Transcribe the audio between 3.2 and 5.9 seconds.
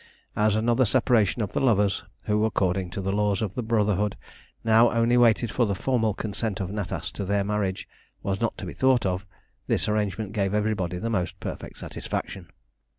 of the Brotherhood, now only waited for the